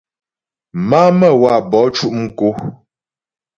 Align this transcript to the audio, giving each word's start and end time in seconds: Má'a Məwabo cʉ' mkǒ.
Má'a 0.89 1.11
Məwabo 1.19 1.79
cʉ' 1.95 2.13
mkǒ. 2.21 2.47